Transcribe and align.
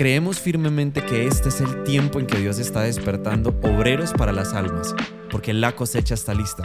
Creemos 0.00 0.40
firmemente 0.40 1.04
que 1.04 1.26
este 1.26 1.50
es 1.50 1.60
el 1.60 1.84
tiempo 1.84 2.18
en 2.20 2.26
que 2.26 2.38
Dios 2.38 2.58
está 2.58 2.80
despertando 2.80 3.50
obreros 3.62 4.14
para 4.14 4.32
las 4.32 4.54
almas, 4.54 4.94
porque 5.30 5.52
la 5.52 5.76
cosecha 5.76 6.14
está 6.14 6.32
lista. 6.32 6.62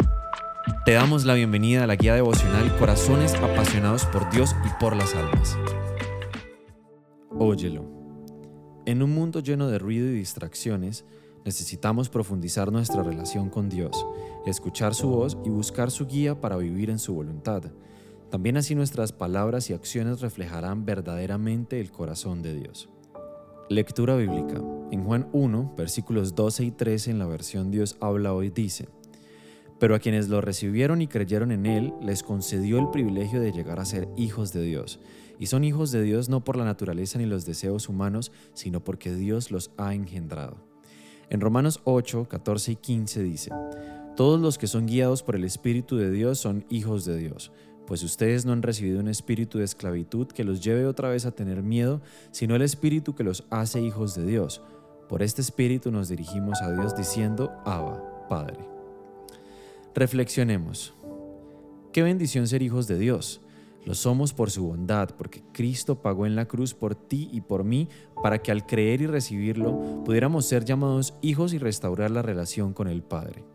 Te 0.86 0.94
damos 0.94 1.26
la 1.26 1.34
bienvenida 1.34 1.84
a 1.84 1.88
la 1.88 1.98
guía 1.98 2.16
devocional 2.16 2.74
Corazones 2.78 3.36
apasionados 3.36 4.06
por 4.06 4.32
Dios 4.32 4.56
y 4.66 4.70
por 4.80 4.96
las 4.96 5.14
almas. 5.16 5.58
Óyelo. 7.38 7.84
En 8.86 9.04
un 9.04 9.14
mundo 9.14 9.42
lleno 9.42 9.68
de 9.68 9.80
ruido 9.80 10.08
y 10.08 10.14
distracciones, 10.14 11.04
necesitamos 11.44 12.08
profundizar 12.08 12.72
nuestra 12.72 13.04
relación 13.04 13.50
con 13.50 13.68
Dios, 13.68 14.06
escuchar 14.46 14.96
su 14.96 15.10
voz 15.10 15.38
y 15.44 15.50
buscar 15.50 15.92
su 15.92 16.08
guía 16.08 16.40
para 16.40 16.56
vivir 16.56 16.90
en 16.90 17.00
su 17.00 17.14
voluntad. 17.14 17.64
También 18.32 18.56
así 18.56 18.76
nuestras 18.76 19.12
palabras 19.12 19.70
y 19.70 19.74
acciones 19.74 20.22
reflejarán 20.22 20.86
verdaderamente 20.86 21.82
el 21.82 21.92
corazón 21.92 22.42
de 22.42 22.56
Dios. 22.56 22.95
Lectura 23.68 24.16
bíblica. 24.16 24.62
En 24.92 25.04
Juan 25.04 25.28
1, 25.34 25.74
versículos 25.76 26.36
12 26.36 26.66
y 26.66 26.72
13 26.72 27.10
en 27.10 27.18
la 27.18 27.26
versión 27.26 27.72
Dios 27.72 27.98
habla 28.00 28.32
hoy 28.32 28.52
dice, 28.52 28.90
Pero 29.80 29.96
a 29.96 30.00
quienes 30.00 30.30
lo 30.30 30.40
recibieron 30.40 31.02
y 31.02 31.08
creyeron 31.08 31.52
en 31.52 31.66
Él, 31.66 31.92
les 32.00 32.22
concedió 32.22 32.78
el 32.78 32.92
privilegio 32.92 33.42
de 33.42 33.52
llegar 33.52 33.80
a 33.80 33.86
ser 33.86 34.08
hijos 34.18 34.54
de 34.54 34.62
Dios. 34.62 35.00
Y 35.40 35.48
son 35.48 35.64
hijos 35.64 35.92
de 35.92 36.04
Dios 36.04 36.30
no 36.30 36.44
por 36.44 36.58
la 36.58 36.64
naturaleza 36.64 37.18
ni 37.18 37.26
los 37.26 37.48
deseos 37.48 37.90
humanos, 37.90 38.32
sino 38.54 38.84
porque 38.84 39.16
Dios 39.16 39.50
los 39.50 39.72
ha 39.78 39.96
engendrado. 39.96 40.58
En 41.32 41.42
Romanos 41.42 41.82
8, 41.86 42.28
14 42.30 42.74
y 42.74 42.76
15 42.76 43.24
dice, 43.24 43.52
Todos 44.16 44.40
los 44.40 44.60
que 44.60 44.68
son 44.68 44.86
guiados 44.86 45.24
por 45.24 45.36
el 45.36 45.44
Espíritu 45.44 45.98
de 45.98 46.12
Dios 46.12 46.38
son 46.38 46.66
hijos 46.70 47.04
de 47.04 47.18
Dios 47.18 47.52
pues 47.86 48.04
ustedes 48.04 48.46
no 48.46 48.52
han 48.52 48.62
recibido 48.62 49.00
un 49.00 49.08
espíritu 49.08 49.60
de 49.60 49.66
esclavitud 49.66 50.28
que 50.28 50.44
los 50.44 50.64
lleve 50.64 50.86
otra 50.86 51.10
vez 51.10 51.26
a 51.26 51.32
tener 51.32 51.64
miedo, 51.64 52.02
sino 52.32 52.56
el 52.56 52.62
espíritu 52.62 53.16
que 53.16 53.24
los 53.24 53.46
hace 53.50 53.82
hijos 53.82 54.16
de 54.16 54.26
Dios. 54.26 54.62
Por 55.08 55.22
este 55.22 55.42
espíritu 55.42 55.92
nos 55.92 56.10
dirigimos 56.10 56.62
a 56.62 56.72
Dios 56.72 56.96
diciendo, 56.96 57.52
Abba, 57.66 58.28
Padre. 58.28 58.58
Reflexionemos. 59.94 60.94
Qué 61.94 62.04
bendición 62.04 62.48
ser 62.48 62.62
hijos 62.62 62.88
de 62.88 62.98
Dios. 62.98 63.42
Lo 63.86 63.94
somos 63.94 64.34
por 64.34 64.50
su 64.50 64.66
bondad, 64.66 65.12
porque 65.16 65.44
Cristo 65.54 66.02
pagó 66.02 66.26
en 66.26 66.36
la 66.36 66.46
cruz 66.46 66.74
por 66.74 66.96
ti 66.96 67.30
y 67.32 67.42
por 67.42 67.64
mí, 67.64 67.88
para 68.24 68.40
que 68.40 68.52
al 68.52 68.66
creer 68.66 69.02
y 69.02 69.08
recibirlo 69.08 70.04
pudiéramos 70.04 70.48
ser 70.48 70.66
llamados 70.66 71.14
hijos 71.22 71.54
y 71.54 71.60
restaurar 71.60 72.10
la 72.10 72.24
relación 72.24 72.74
con 72.74 72.88
el 72.88 73.04
Padre. 73.04 73.55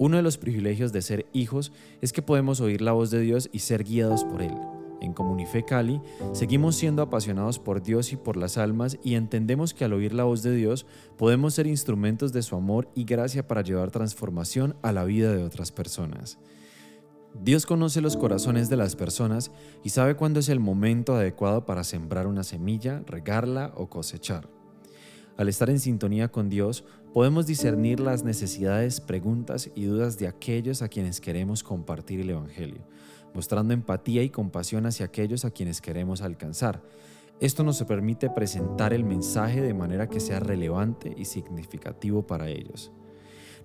Uno 0.00 0.16
de 0.16 0.22
los 0.22 0.38
privilegios 0.38 0.94
de 0.94 1.02
ser 1.02 1.26
hijos 1.34 1.72
es 2.00 2.14
que 2.14 2.22
podemos 2.22 2.62
oír 2.62 2.80
la 2.80 2.92
voz 2.92 3.10
de 3.10 3.20
Dios 3.20 3.50
y 3.52 3.58
ser 3.58 3.84
guiados 3.84 4.24
por 4.24 4.40
Él. 4.40 4.54
En 5.02 5.12
Comunife 5.12 5.62
Cali 5.62 6.00
seguimos 6.32 6.76
siendo 6.76 7.02
apasionados 7.02 7.58
por 7.58 7.82
Dios 7.82 8.10
y 8.14 8.16
por 8.16 8.38
las 8.38 8.56
almas 8.56 8.98
y 9.04 9.14
entendemos 9.14 9.74
que 9.74 9.84
al 9.84 9.92
oír 9.92 10.14
la 10.14 10.24
voz 10.24 10.42
de 10.42 10.54
Dios 10.54 10.86
podemos 11.18 11.52
ser 11.52 11.66
instrumentos 11.66 12.32
de 12.32 12.40
su 12.40 12.56
amor 12.56 12.88
y 12.94 13.04
gracia 13.04 13.46
para 13.46 13.60
llevar 13.60 13.90
transformación 13.90 14.74
a 14.80 14.92
la 14.92 15.04
vida 15.04 15.36
de 15.36 15.44
otras 15.44 15.70
personas. 15.70 16.38
Dios 17.34 17.66
conoce 17.66 18.00
los 18.00 18.16
corazones 18.16 18.70
de 18.70 18.78
las 18.78 18.96
personas 18.96 19.50
y 19.84 19.90
sabe 19.90 20.16
cuándo 20.16 20.40
es 20.40 20.48
el 20.48 20.60
momento 20.60 21.14
adecuado 21.14 21.66
para 21.66 21.84
sembrar 21.84 22.26
una 22.26 22.42
semilla, 22.42 23.02
regarla 23.06 23.70
o 23.76 23.90
cosechar. 23.90 24.48
Al 25.40 25.48
estar 25.48 25.70
en 25.70 25.78
sintonía 25.78 26.28
con 26.28 26.50
Dios, 26.50 26.84
podemos 27.14 27.46
discernir 27.46 27.98
las 27.98 28.24
necesidades, 28.24 29.00
preguntas 29.00 29.70
y 29.74 29.84
dudas 29.86 30.18
de 30.18 30.28
aquellos 30.28 30.82
a 30.82 30.88
quienes 30.88 31.18
queremos 31.18 31.62
compartir 31.62 32.20
el 32.20 32.28
Evangelio, 32.28 32.82
mostrando 33.32 33.72
empatía 33.72 34.22
y 34.22 34.28
compasión 34.28 34.84
hacia 34.84 35.06
aquellos 35.06 35.46
a 35.46 35.50
quienes 35.50 35.80
queremos 35.80 36.20
alcanzar. 36.20 36.82
Esto 37.40 37.64
nos 37.64 37.82
permite 37.84 38.28
presentar 38.28 38.92
el 38.92 39.02
mensaje 39.02 39.62
de 39.62 39.72
manera 39.72 40.10
que 40.10 40.20
sea 40.20 40.40
relevante 40.40 41.14
y 41.16 41.24
significativo 41.24 42.26
para 42.26 42.50
ellos. 42.50 42.92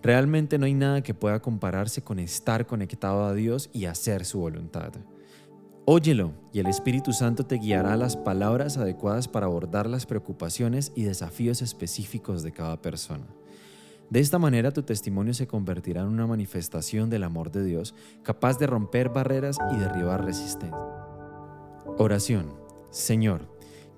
Realmente 0.02 0.58
no 0.58 0.68
hay 0.68 0.76
nada 0.76 1.04
que 1.04 1.14
pueda 1.14 1.42
compararse 1.42 2.02
con 2.02 2.20
estar 2.20 2.68
conectado 2.68 3.26
a 3.26 3.34
Dios 3.34 3.70
y 3.74 3.84
hacer 3.84 4.24
su 4.24 4.40
voluntad. 4.40 4.94
Óyelo 5.88 6.34
y 6.52 6.58
el 6.58 6.66
Espíritu 6.66 7.14
Santo 7.14 7.46
te 7.46 7.58
guiará 7.58 7.96
las 7.96 8.18
palabras 8.18 8.78
adecuadas 8.78 9.28
para 9.28 9.46
abordar 9.46 9.88
las 9.88 10.08
preocupaciones 10.08 10.92
y 10.96 11.04
desafíos 11.04 11.62
específicos 11.62 12.42
de 12.42 12.52
cada 12.52 12.82
persona. 12.82 13.28
De 14.10 14.20
esta 14.20 14.40
manera 14.40 14.72
tu 14.72 14.82
testimonio 14.82 15.36
se 15.36 15.46
convertirá 15.46 16.02
en 16.02 16.08
una 16.08 16.26
manifestación 16.26 17.12
del 17.12 17.24
amor 17.24 17.52
de 17.52 17.64
Dios 17.64 17.94
capaz 18.24 18.58
de 18.58 18.66
romper 18.66 19.10
barreras 19.10 19.60
y 19.72 19.76
derribar 19.76 20.26
resistencia. 20.26 20.76
Oración. 22.00 22.52
Señor, 22.90 23.48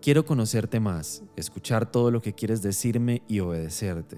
quiero 0.02 0.26
conocerte 0.26 0.82
más, 0.82 1.24
escuchar 1.38 1.90
todo 1.90 2.12
lo 2.12 2.22
que 2.22 2.34
quieres 2.34 2.62
decirme 2.62 3.22
y 3.30 3.40
obedecerte. 3.40 4.18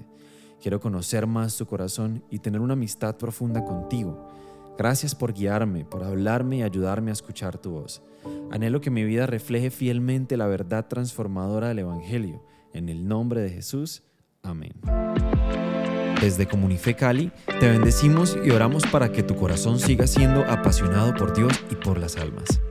Quiero 0.59 0.80
conocer 0.80 1.28
más 1.28 1.56
tu 1.56 1.68
corazón 1.68 2.24
y 2.31 2.40
tener 2.40 2.62
una 2.62 2.74
amistad 2.74 3.18
profunda 3.18 3.63
contigo 3.63 4.28
Gracias 4.80 5.14
por 5.14 5.34
guiarme, 5.34 5.84
por 5.84 6.06
hablarme 6.06 6.60
y 6.60 6.64
ayudarme 6.64 7.12
a 7.12 7.14
escuchar 7.14 7.58
tu 7.58 7.72
voz. 7.72 8.02
Anhelo 8.50 8.80
que 8.80 8.90
mi 8.90 9.04
vida 9.04 9.26
refleje 9.26 9.72
fielmente 9.72 10.38
la 10.38 10.48
verdad 10.48 10.88
transformadora 10.88 11.68
del 11.68 11.80
Evangelio. 11.80 12.42
En 12.74 12.88
el 12.88 13.06
nombre 13.06 13.42
de 13.42 13.50
Jesús. 13.50 14.04
Amén. 14.42 14.72
Desde 16.22 16.48
Comunife 16.48 16.96
Cali, 16.96 17.30
te 17.60 17.70
bendecimos 17.70 18.38
y 18.42 18.52
oramos 18.52 18.88
para 18.88 19.12
que 19.12 19.22
tu 19.22 19.36
corazón 19.36 19.80
siga 19.80 20.08
siendo 20.08 20.46
apasionado 20.46 21.14
por 21.14 21.36
Dios 21.36 21.52
y 21.70 21.76
por 21.76 21.98
las 21.98 22.16
almas. 22.16 22.62